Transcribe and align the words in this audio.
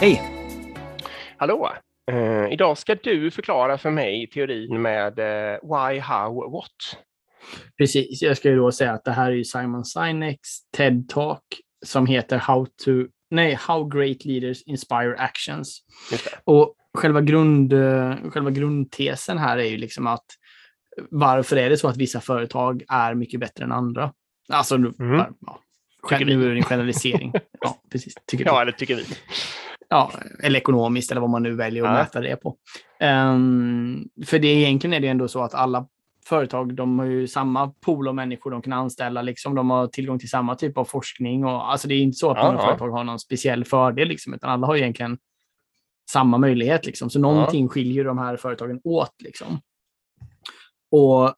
Hej! 0.00 0.22
Hallå! 1.36 1.72
Eh, 2.10 2.52
idag 2.52 2.78
ska 2.78 2.94
du 2.94 3.30
förklara 3.30 3.78
för 3.78 3.90
mig 3.90 4.30
teorin 4.30 4.82
med 4.82 5.18
eh, 5.18 5.58
why, 5.62 6.00
how, 6.00 6.50
what. 6.50 7.00
Precis, 7.78 8.22
jag 8.22 8.36
ska 8.36 8.48
ju 8.48 8.56
då 8.56 8.72
säga 8.72 8.92
att 8.92 9.04
det 9.04 9.12
här 9.12 9.32
är 9.32 9.42
Simon 9.42 9.84
Sineks 9.84 10.48
TED-talk 10.76 11.40
som 11.84 12.06
heter 12.06 12.38
How, 12.38 12.66
to, 12.66 12.90
nej, 13.30 13.54
How 13.54 13.88
Great 13.88 14.24
Leaders 14.24 14.62
Inspire 14.62 15.16
Actions. 15.18 15.78
Och 16.44 16.74
själva, 16.94 17.20
grund, 17.20 17.72
eh, 17.72 18.16
själva 18.30 18.50
grundtesen 18.50 19.38
här 19.38 19.58
är 19.58 19.66
ju 19.66 19.76
liksom 19.76 20.06
att 20.06 20.26
varför 21.10 21.56
är 21.56 21.70
det 21.70 21.76
så 21.76 21.88
att 21.88 21.96
vissa 21.96 22.20
företag 22.20 22.82
är 22.88 23.14
mycket 23.14 23.40
bättre 23.40 23.64
än 23.64 23.72
andra? 23.72 24.12
Alltså, 24.48 24.74
mm. 24.74 25.24
ja, 26.10 26.18
nu 26.20 26.44
är 26.44 26.50
det 26.50 26.56
en 26.56 26.64
generalisering. 26.64 27.32
ja, 27.60 27.82
precis. 27.90 28.14
Tycker 28.26 28.44
ja, 28.44 28.62
eller 28.62 28.72
tycker 28.72 28.94
vi. 28.94 29.04
Ja, 29.88 30.12
eller 30.42 30.58
ekonomiskt 30.58 31.10
eller 31.10 31.20
vad 31.20 31.30
man 31.30 31.42
nu 31.42 31.54
väljer 31.54 31.84
att 31.84 31.90
ja. 31.90 31.94
mäta 31.94 32.20
det 32.20 32.36
på. 32.36 32.56
Um, 33.00 34.08
för 34.26 34.38
det 34.38 34.48
egentligen 34.48 34.94
är 34.94 35.00
det 35.00 35.08
ändå 35.08 35.28
så 35.28 35.42
att 35.42 35.54
alla 35.54 35.86
företag, 36.26 36.74
de 36.74 36.98
har 36.98 37.06
ju 37.06 37.28
samma 37.28 37.68
pool 37.68 38.08
av 38.08 38.14
människor 38.14 38.50
de 38.50 38.62
kan 38.62 38.72
anställa, 38.72 39.22
liksom. 39.22 39.54
de 39.54 39.70
har 39.70 39.86
tillgång 39.86 40.18
till 40.18 40.30
samma 40.30 40.54
typ 40.54 40.78
av 40.78 40.84
forskning. 40.84 41.44
Och, 41.44 41.70
alltså 41.72 41.88
det 41.88 41.94
är 41.94 42.00
inte 42.00 42.16
så 42.16 42.30
att 42.30 42.36
ja, 42.36 42.44
många 42.44 42.58
ja. 42.58 42.66
företag 42.66 42.90
har 42.90 43.04
någon 43.04 43.18
speciell 43.18 43.64
fördel, 43.64 44.08
liksom, 44.08 44.34
utan 44.34 44.50
alla 44.50 44.66
har 44.66 44.76
egentligen 44.76 45.18
samma 46.10 46.38
möjlighet. 46.38 46.86
Liksom. 46.86 47.10
Så 47.10 47.18
någonting 47.18 47.64
ja. 47.64 47.68
skiljer 47.68 48.04
de 48.04 48.18
här 48.18 48.36
företagen 48.36 48.80
åt. 48.84 49.14
Liksom. 49.22 49.60
Och 50.90 51.34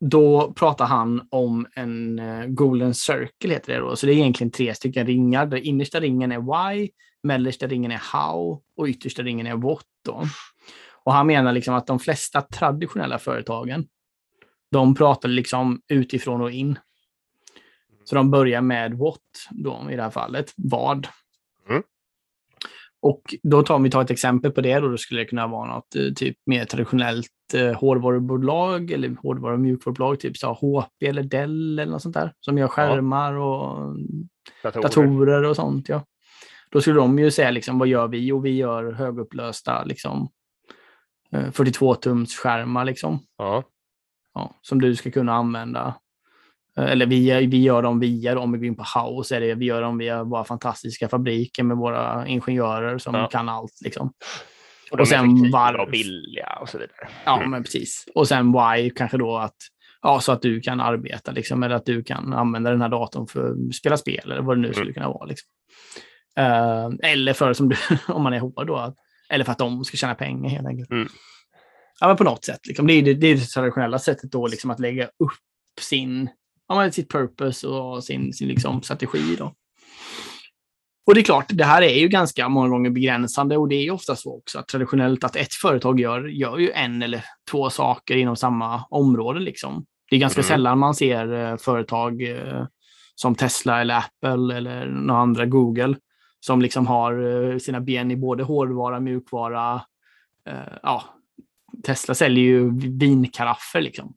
då 0.00 0.52
pratar 0.52 0.84
han 0.84 1.28
om 1.30 1.66
en 1.74 2.18
eh, 2.18 2.46
Golden 2.46 2.94
Circle, 2.94 3.54
heter 3.54 3.72
det 3.72 3.78
då. 3.78 3.96
Så 3.96 4.06
det 4.06 4.12
är 4.12 4.16
egentligen 4.16 4.50
tre 4.50 4.74
stycken 4.74 5.06
ringar. 5.06 5.46
Den 5.46 5.62
innersta 5.62 6.00
ringen 6.00 6.32
är 6.32 6.38
Why, 6.38 6.90
mellersta 7.22 7.66
ringen 7.66 7.90
är 7.90 8.00
How 8.12 8.62
och 8.76 8.86
yttersta 8.86 9.22
ringen 9.22 9.46
är 9.46 9.56
What. 9.56 9.84
Då. 10.04 10.24
Och 11.04 11.12
han 11.12 11.26
menar 11.26 11.52
liksom 11.52 11.74
att 11.74 11.86
de 11.86 11.98
flesta 11.98 12.42
traditionella 12.42 13.18
företagen, 13.18 13.86
de 14.70 14.94
pratar 14.94 15.28
liksom 15.28 15.80
utifrån 15.88 16.40
och 16.40 16.50
in. 16.50 16.78
Så 18.04 18.14
de 18.14 18.30
börjar 18.30 18.60
med 18.60 18.94
what 18.94 19.20
då 19.50 19.88
i 19.90 19.96
det 19.96 20.02
här 20.02 20.10
fallet, 20.10 20.52
vad. 20.56 21.08
Mm. 21.68 21.82
Och 23.04 23.34
då 23.42 23.62
tar 23.62 23.78
vi 23.78 23.90
tar 23.90 24.02
ett 24.02 24.10
exempel 24.10 24.52
på 24.52 24.60
det. 24.60 24.80
Då, 24.80 24.88
då 24.88 24.96
skulle 24.96 25.20
det 25.20 25.24
kunna 25.24 25.46
vara 25.46 25.74
något 25.74 25.96
eh, 25.96 26.12
typ 26.16 26.36
mer 26.46 26.64
traditionellt 26.64 27.30
eh, 27.54 27.72
hårdvarubolag 27.72 28.90
eller 28.90 29.16
hårdvaru 29.22 29.54
och 29.54 29.60
mjukvarubolag, 29.60 30.20
typ 30.20 30.36
så 30.36 30.52
HP 30.52 31.06
eller 31.06 31.22
Dell 31.22 31.78
eller 31.78 31.92
något 31.92 32.02
sånt 32.02 32.14
där, 32.14 32.32
som 32.40 32.58
gör 32.58 32.68
skärmar 32.68 33.34
och 33.34 33.96
datorer, 34.62 34.82
datorer 34.82 35.44
och 35.44 35.56
sånt. 35.56 35.88
Ja. 35.88 36.04
Då 36.70 36.80
skulle 36.80 36.96
de 36.96 37.18
ju 37.18 37.30
säga 37.30 37.50
liksom, 37.50 37.78
vad 37.78 37.88
gör 37.88 38.08
vi? 38.08 38.18
Jo, 38.18 38.40
vi 38.40 38.56
gör 38.56 38.92
högupplösta 38.92 39.84
liksom, 39.84 40.28
42-tums 41.32 42.22
eh, 42.22 42.42
skärmar 42.42 42.84
liksom. 42.84 43.18
Ja. 43.38 43.64
ja. 44.34 44.54
Som 44.62 44.80
du 44.80 44.96
ska 44.96 45.10
kunna 45.10 45.34
använda. 45.34 45.94
Eh, 46.78 46.84
eller 46.84 47.06
vi, 47.06 47.46
vi 47.46 47.62
gör 47.62 47.82
dem 47.82 48.00
via, 48.00 48.38
om 48.38 48.52
vi 48.52 48.58
går 48.58 48.66
in 48.66 48.76
på 48.76 48.84
House, 48.98 49.40
det, 49.40 49.54
vi 49.54 49.64
gör 49.64 49.82
dem 49.82 49.98
via 49.98 50.24
våra 50.24 50.44
fantastiska 50.44 51.08
fabriker 51.08 51.62
med 51.62 51.76
våra 51.76 52.26
ingenjörer 52.26 52.98
som 52.98 53.14
ja. 53.14 53.28
kan 53.28 53.48
allt. 53.48 53.80
Liksom. 53.84 54.12
Och, 54.90 55.00
och 55.00 55.08
sen 55.08 55.50
var... 55.50 55.80
och 55.80 55.90
billiga 55.90 56.58
och 56.60 56.68
så 56.68 56.78
vidare. 56.78 57.08
Ja, 57.24 57.36
mm. 57.36 57.50
men 57.50 57.62
precis. 57.62 58.04
Och 58.14 58.28
sen 58.28 58.52
why 58.52 58.90
kanske 58.90 59.18
då 59.18 59.36
att 59.36 59.56
Ja, 60.06 60.20
så 60.20 60.32
att 60.32 60.42
du 60.42 60.60
kan 60.60 60.80
arbeta 60.80 61.32
liksom, 61.32 61.62
eller 61.62 61.74
att 61.74 61.86
du 61.86 62.04
kan 62.04 62.32
använda 62.32 62.70
den 62.70 62.80
här 62.80 62.88
datorn 62.88 63.26
för 63.26 63.50
att 63.50 63.74
spela 63.74 63.96
spel 63.96 64.32
eller 64.32 64.42
vad 64.42 64.56
det 64.56 64.60
nu 64.60 64.72
skulle 64.72 64.84
mm. 64.84 64.94
kunna 64.94 65.08
vara. 65.08 65.26
Liksom. 65.26 65.48
Uh, 66.38 67.10
eller 67.10 67.32
för, 67.32 67.52
som 67.52 67.68
du, 67.68 67.76
om 68.08 68.22
man 68.22 68.32
är 68.32 68.40
hård 68.40 68.66
då, 68.66 68.76
att 68.76 68.96
eller 69.28 69.44
för 69.44 69.52
att 69.52 69.58
de 69.58 69.84
ska 69.84 69.96
tjäna 69.96 70.14
pengar 70.14 70.50
helt 70.50 70.66
enkelt. 70.66 70.90
Mm. 70.90 71.08
Ja, 72.00 72.06
men 72.06 72.16
på 72.16 72.24
något 72.24 72.44
sätt. 72.44 72.66
Liksom. 72.66 72.86
Det, 72.86 72.92
är 72.94 73.02
det, 73.02 73.14
det, 73.14 73.26
är 73.26 73.34
det 73.34 73.46
traditionella 73.46 73.98
sättet 73.98 74.32
då, 74.32 74.46
liksom, 74.46 74.70
att 74.70 74.80
lägga 74.80 75.04
upp 75.04 75.80
sin, 75.80 76.28
ja, 76.82 76.90
sitt 76.90 77.10
purpose 77.10 77.66
och 77.66 78.04
sin, 78.04 78.32
sin 78.32 78.48
liksom, 78.48 78.82
strategi. 78.82 79.36
Då. 79.38 79.54
Och 81.06 81.14
det 81.14 81.20
är 81.20 81.24
klart, 81.24 81.46
det 81.48 81.64
här 81.64 81.82
är 81.82 81.98
ju 81.98 82.08
ganska 82.08 82.48
många 82.48 82.68
gånger 82.68 82.90
begränsande 82.90 83.56
och 83.56 83.68
det 83.68 83.74
är 83.74 83.82
ju 83.82 83.90
ofta 83.90 84.16
så 84.16 84.38
också 84.38 84.58
att 84.58 84.68
traditionellt 84.68 85.24
att 85.24 85.36
ett 85.36 85.54
företag 85.54 86.00
gör, 86.00 86.24
gör 86.24 86.58
ju 86.58 86.70
en 86.70 87.02
eller 87.02 87.24
två 87.50 87.70
saker 87.70 88.16
inom 88.16 88.36
samma 88.36 88.84
område. 88.90 89.40
Liksom. 89.40 89.86
Det 90.10 90.16
är 90.16 90.20
ganska 90.20 90.40
mm. 90.40 90.48
sällan 90.48 90.78
man 90.78 90.94
ser 90.94 91.32
eh, 91.32 91.56
företag 91.56 92.22
eh, 92.22 92.66
som 93.14 93.34
Tesla 93.34 93.80
eller 93.80 93.96
Apple 93.96 94.56
eller 94.56 94.86
några 94.86 95.20
andra, 95.20 95.46
Google, 95.46 95.96
som 96.40 96.62
liksom 96.62 96.86
har 96.86 97.52
eh, 97.52 97.58
sina 97.58 97.80
ben 97.80 98.10
i 98.10 98.16
både 98.16 98.44
hårdvara, 98.44 99.00
mjukvara. 99.00 99.82
Ja, 100.82 101.04
Tesla 101.86 102.14
säljer 102.14 102.44
ju 102.44 102.70
vinkaraffer 102.98 103.80
liksom. 103.80 104.14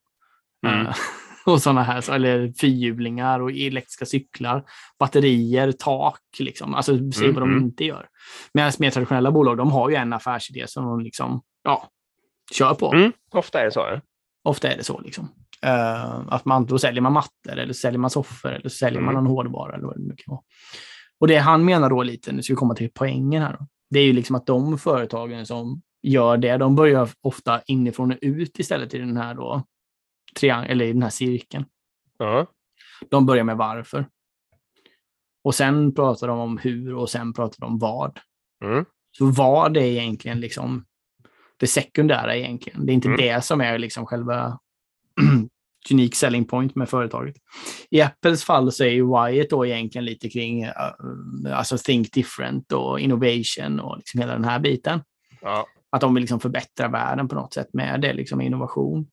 Mm. 0.68 0.88
Och 1.47 1.62
sådana 1.62 1.84
här, 1.84 2.12
eller 2.12 2.53
fyrhjulingar 2.62 3.40
och 3.40 3.52
elektriska 3.52 4.06
cyklar, 4.06 4.63
batterier, 5.00 5.72
tak, 5.72 6.19
liksom. 6.40 6.75
Alltså 6.75 7.12
se 7.12 7.24
mm. 7.24 7.34
vad 7.34 7.44
de 7.44 7.52
mm. 7.52 7.63
inte 7.63 7.85
gör. 7.85 8.08
Medan 8.53 8.72
mer 8.80 8.91
traditionella 8.91 9.31
bolag, 9.31 9.57
de 9.57 9.72
har 9.72 9.90
ju 9.90 9.96
en 9.96 10.13
affärsidé 10.13 10.68
som 10.68 10.86
de 10.86 11.00
liksom, 11.00 11.41
ja, 11.63 11.90
kör 12.52 12.74
på. 12.74 12.94
Mm. 12.94 13.12
Ofta 13.31 13.62
är 13.62 13.66
det 13.66 13.72
så. 13.72 13.80
Ja. 13.80 14.02
Ofta 14.44 14.72
är 14.72 14.78
det 14.78 14.84
så 14.84 15.02
liksom. 15.02 15.25
Uh, 15.66 16.34
att 16.34 16.46
man, 16.46 16.66
då 16.66 16.80
säljer 16.80 17.02
man 17.02 17.13
mattor 17.13 17.57
eller 17.57 17.74
säljer 17.74 18.00
man 18.00 18.09
soffor 18.09 18.52
eller 18.52 18.69
säljer 18.69 19.02
man 19.02 19.13
mm. 19.13 19.24
någon 19.24 19.36
hårdvara 19.36 19.75
eller 19.75 19.86
vad 19.88 19.96
det 19.96 20.03
nu 20.03 20.16
kan 20.18 20.31
vara. 20.31 20.41
Och 21.19 21.28
det 21.28 21.38
han 21.38 21.66
menar 21.66 21.90
då 21.90 22.03
lite, 22.03 22.31
nu 22.31 22.44
ska 22.44 22.53
vi 22.53 22.57
komma 22.57 22.75
till 22.75 22.90
poängen 22.94 23.41
här, 23.41 23.53
då, 23.59 23.68
det 23.90 24.00
är 24.00 24.03
ju 24.03 24.13
liksom 24.13 24.36
att 24.36 24.46
de 24.46 24.78
företagen 24.78 25.46
som 25.46 25.81
gör 26.03 26.38
det, 26.38 26.57
de 26.57 26.75
börjar 26.75 27.09
ofta 27.22 27.62
inifrån 27.66 28.12
och 28.12 28.18
ut 28.22 28.59
istället 28.59 28.94
i 28.94 28.97
den 28.97 29.18
här 29.18 29.34
då, 29.34 29.63
triang 30.35 30.65
eller 30.65 30.85
i 30.85 30.93
den 30.93 31.03
här 31.03 31.09
cirkeln. 31.09 31.65
Uh-huh. 32.19 32.47
De 33.09 33.25
börjar 33.25 33.43
med 33.43 33.57
varför. 33.57 34.07
Och 35.43 35.55
sen 35.55 35.95
pratar 35.95 36.27
de 36.27 36.39
om 36.39 36.57
hur 36.57 36.95
och 36.95 37.09
sen 37.09 37.33
pratar 37.33 37.59
de 37.59 37.65
om 37.65 37.79
vad. 37.79 38.19
Mm. 38.63 38.85
Så 39.17 39.25
vad 39.25 39.77
är 39.77 39.81
egentligen 39.81 40.39
liksom 40.39 40.85
det 41.57 41.67
sekundära 41.67 42.35
egentligen. 42.35 42.85
Det 42.85 42.91
är 42.91 42.93
inte 42.93 43.07
mm. 43.07 43.17
det 43.17 43.41
som 43.43 43.61
är 43.61 43.77
liksom 43.77 44.05
själva 44.05 44.59
unique 45.91 46.15
selling 46.15 46.45
point 46.45 46.75
med 46.75 46.89
företaget. 46.89 47.35
I 47.89 48.01
Apples 48.01 48.44
fall 48.44 48.71
så 48.71 48.83
är 48.83 48.89
ju 48.89 49.05
Wyatt 49.05 49.49
då 49.49 49.65
egentligen 49.65 50.05
lite 50.05 50.29
kring 50.29 50.65
uh, 50.65 50.71
alltså 51.53 51.77
think 51.77 52.13
different 52.13 52.71
och 52.71 52.99
innovation 52.99 53.79
och 53.79 53.97
liksom 53.97 54.19
hela 54.19 54.33
den 54.33 54.45
här 54.45 54.59
biten. 54.59 55.01
Ja. 55.41 55.67
Att 55.89 56.01
de 56.01 56.13
vill 56.13 56.21
liksom 56.21 56.39
förbättra 56.39 56.88
världen 56.88 57.27
på 57.27 57.35
något 57.35 57.53
sätt 57.53 57.69
med 57.73 58.01
det, 58.01 58.13
liksom 58.13 58.41
innovation. 58.41 59.07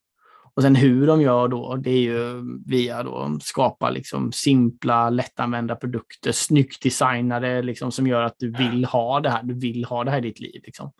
Och 0.57 0.63
sen 0.63 0.75
hur 0.75 1.07
de 1.07 1.21
gör 1.21 1.49
då, 1.49 1.77
det 1.77 1.91
är 1.91 2.01
ju 2.01 2.43
via 2.67 3.03
då 3.03 3.39
skapa 3.43 3.91
liksom 3.91 4.33
simpla, 4.33 5.11
lättanvända 5.11 5.77
produkter, 5.77 6.33
snyggt 6.33 6.83
designade, 6.83 7.63
liksom, 7.63 7.93
som 7.93 8.07
gör 8.07 8.23
att 8.23 8.35
du 8.39 8.51
vill 8.51 8.85
ha 8.85 9.21
det 9.21 9.31
här. 9.31 9.43
Du 9.43 9.55
vill 9.55 9.85
ha 9.85 10.05
det 10.05 10.11
här 10.11 10.19
i 10.19 10.21
ditt 10.21 10.41
liv. 10.41 10.61
Liksom. 10.65 10.93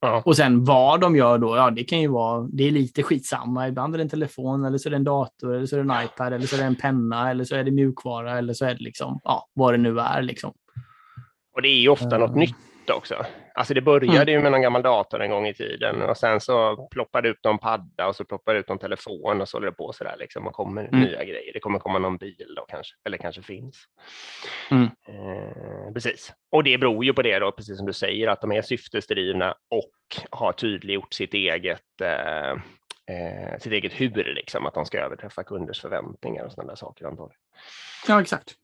Ja. 0.00 0.22
Och 0.24 0.36
sen 0.36 0.64
vad 0.64 1.00
de 1.00 1.16
gör 1.16 1.38
då, 1.38 1.56
ja 1.56 1.70
det 1.70 1.84
kan 1.84 2.00
ju 2.00 2.08
vara, 2.08 2.48
det 2.52 2.64
är 2.64 2.70
lite 2.70 3.02
skitsamma. 3.02 3.68
Ibland 3.68 3.94
är 3.94 3.98
det 3.98 4.04
en 4.04 4.08
telefon, 4.08 4.64
eller 4.64 4.78
så 4.78 4.88
är 4.88 4.90
det 4.90 4.96
en 4.96 5.04
dator, 5.04 5.54
eller 5.54 5.66
så 5.66 5.76
är 5.76 5.84
det 5.84 5.94
en 5.94 6.04
iPad, 6.04 6.32
eller 6.32 6.46
så 6.46 6.56
är 6.56 6.60
det 6.60 6.66
en 6.66 6.76
penna, 6.76 7.30
eller 7.30 7.44
så 7.44 7.56
är 7.56 7.64
det 7.64 7.70
mjukvara, 7.70 8.38
eller 8.38 8.54
så 8.54 8.64
är 8.64 8.74
det 8.74 8.84
liksom, 8.84 9.20
ja, 9.24 9.48
vad 9.52 9.74
det 9.74 9.78
nu 9.78 10.00
är 10.00 10.22
liksom. 10.22 10.52
Och 11.54 11.62
det 11.62 11.68
är 11.68 11.80
ju 11.80 11.88
ofta 11.88 12.16
uh. 12.16 12.18
något 12.18 12.36
nytt 12.36 12.90
också. 12.96 13.14
Alltså 13.60 13.74
det 13.74 13.80
började 13.80 14.16
mm. 14.16 14.28
ju 14.28 14.40
med 14.40 14.52
någon 14.52 14.62
gammal 14.62 14.82
dator 14.82 15.22
en 15.22 15.30
gång 15.30 15.46
i 15.46 15.54
tiden 15.54 16.02
och 16.02 16.16
sen 16.16 16.40
så 16.40 16.88
ploppar 16.90 17.22
det 17.22 17.28
ut 17.28 17.44
någon 17.44 17.58
padda 17.58 18.06
och 18.06 18.16
så 18.16 18.24
ploppar 18.24 18.54
det 18.54 18.60
ut 18.60 18.68
någon 18.68 18.78
telefon 18.78 19.40
och 19.40 19.48
så 19.48 19.56
håller 19.56 19.66
det 19.66 19.76
på 19.76 19.92
sådär 19.92 20.16
liksom 20.18 20.46
och 20.46 20.52
kommer 20.52 20.84
mm. 20.84 21.00
nya 21.00 21.24
grejer. 21.24 21.52
Det 21.52 21.60
kommer 21.60 21.78
komma 21.78 21.98
någon 21.98 22.16
bil 22.16 22.54
då 22.56 22.64
kanske, 22.68 22.96
eller 23.04 23.18
kanske 23.18 23.42
finns. 23.42 23.84
Mm. 24.70 24.84
Eh, 24.84 25.92
precis. 25.92 26.32
Och 26.52 26.64
det 26.64 26.78
beror 26.78 27.04
ju 27.04 27.12
på 27.12 27.22
det 27.22 27.38
då, 27.38 27.52
precis 27.52 27.76
som 27.76 27.86
du 27.86 27.92
säger, 27.92 28.28
att 28.28 28.40
de 28.40 28.52
är 28.52 28.62
syftesdrivna 28.62 29.54
och 29.70 30.26
har 30.30 30.52
tydliggjort 30.52 31.14
sitt 31.14 31.34
eget 31.34 32.00
eh, 32.02 32.50
eh, 33.16 33.58
sitt 33.58 33.72
eget 33.72 33.92
hur, 33.92 34.34
liksom, 34.34 34.66
att 34.66 34.74
de 34.74 34.86
ska 34.86 34.98
överträffa 34.98 35.44
kunders 35.44 35.80
förväntningar 35.80 36.44
och 36.44 36.52
sådana 36.52 36.72
där 36.72 36.76
saker 36.76 37.06
antagligen. 37.06 37.40
Ja, 38.08 38.20
exakt. 38.20 38.54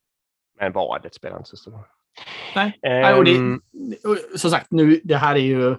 Men 0.60 0.72
vadet 0.72 1.14
spelar 1.14 1.36
inte 1.36 1.50
så 1.50 1.56
stor 1.56 1.72
roll. 1.72 1.84
Nej, 2.56 3.12
um, 3.12 3.18
och 3.18 3.24
det, 3.24 3.36
ehm. 3.36 3.60
som 4.36 4.50
sagt, 4.50 4.70
nu, 4.70 5.00
det 5.04 5.16
här 5.16 5.34
är 5.34 5.40
ju 5.40 5.76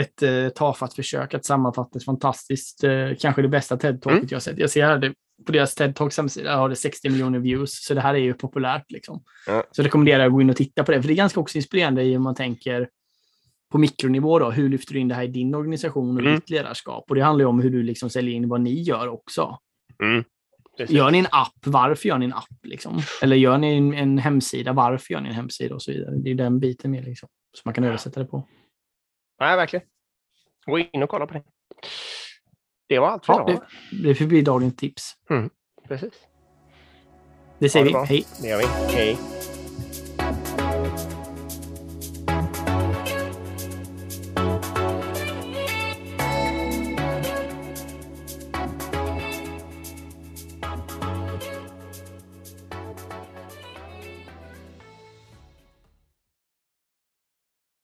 ett 0.00 0.22
eh, 0.22 0.48
tafatt 0.48 0.94
försök 0.94 1.34
att 1.34 1.44
sammanfatta 1.44 1.98
ett 1.98 2.04
fantastiskt, 2.04 2.84
eh, 2.84 3.10
kanske 3.20 3.42
det 3.42 3.48
bästa 3.48 3.76
TED-talket 3.76 4.18
mm. 4.18 4.28
jag 4.30 4.42
sett. 4.42 4.58
Jag 4.58 4.70
ser 4.70 4.98
det, 4.98 5.14
på 5.46 5.52
deras 5.52 5.76
TED-talks 5.76 6.16
hemsida 6.16 6.56
har 6.56 6.68
det 6.68 6.76
60 6.76 7.10
miljoner 7.10 7.38
views, 7.38 7.84
så 7.84 7.94
det 7.94 8.00
här 8.00 8.14
är 8.14 8.18
ju 8.18 8.34
populärt. 8.34 8.90
Liksom. 8.90 9.22
Mm. 9.48 9.62
Så 9.70 9.80
jag 9.80 9.86
rekommenderar 9.86 10.26
att 10.26 10.32
gå 10.32 10.40
in 10.40 10.50
och 10.50 10.56
titta 10.56 10.84
på 10.84 10.92
det, 10.92 11.02
för 11.02 11.08
det 11.08 11.14
är 11.14 11.16
ganska 11.16 11.40
också 11.40 11.58
inspirerande 11.58 12.02
i 12.02 12.12
hur 12.12 12.18
man 12.18 12.34
tänker 12.34 12.88
på 13.72 13.78
mikronivå. 13.78 14.38
Då, 14.38 14.50
hur 14.50 14.68
lyfter 14.68 14.94
du 14.94 15.00
in 15.00 15.08
det 15.08 15.14
här 15.14 15.22
i 15.22 15.28
din 15.28 15.54
organisation 15.54 16.16
och 16.16 16.22
mm. 16.22 16.34
ditt 16.34 16.50
ledarskap? 16.50 17.04
Och 17.08 17.14
det 17.14 17.22
handlar 17.22 17.42
ju 17.42 17.48
om 17.48 17.60
hur 17.60 17.70
du 17.70 17.82
liksom 17.82 18.10
säljer 18.10 18.34
in 18.34 18.48
vad 18.48 18.60
ni 18.60 18.82
gör 18.82 19.08
också. 19.08 19.58
Mm. 20.02 20.24
Precis. 20.78 20.96
Gör 20.96 21.10
ni 21.10 21.18
en 21.18 21.26
app, 21.30 21.66
varför 21.66 22.08
gör 22.08 22.18
ni 22.18 22.24
en 22.24 22.32
app? 22.32 22.48
Liksom? 22.62 23.00
Eller 23.22 23.36
gör 23.36 23.58
ni 23.58 23.76
en, 23.76 23.94
en 23.94 24.18
hemsida, 24.18 24.72
varför 24.72 25.14
gör 25.14 25.20
ni 25.20 25.28
en 25.28 25.34
hemsida 25.34 25.74
och 25.74 25.82
så 25.82 25.92
vidare. 25.92 26.14
Det 26.16 26.30
är 26.30 26.34
den 26.34 26.60
biten 26.60 26.90
med 26.90 27.04
liksom, 27.04 27.28
som 27.52 27.62
man 27.64 27.74
kan 27.74 27.84
översätta 27.84 28.20
det 28.20 28.26
på. 28.26 28.48
Nej, 29.40 29.56
verkligen. 29.56 29.86
Gå 30.66 30.78
in 30.78 31.02
och 31.02 31.08
kolla 31.08 31.26
på 31.26 31.34
det. 31.34 31.42
Det 32.88 32.98
var 32.98 33.08
allt 33.08 33.26
för 33.26 33.32
Ja, 33.32 33.50
idag. 33.50 33.62
det, 33.92 34.08
det 34.08 34.14
får 34.14 34.24
bli 34.24 34.42
dagens 34.42 34.76
tips. 34.76 35.12
Precis. 35.88 36.12
Det 37.58 37.68
säger 37.68 37.84
det 37.84 37.88
vi. 37.88 37.92
bra. 37.92 38.04
Hej! 38.04 38.24
Det 38.42 38.48
gör 38.48 38.58
vi. 38.58 38.64
Hej. 38.96 39.18